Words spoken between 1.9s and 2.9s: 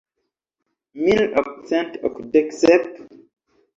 okdek sep?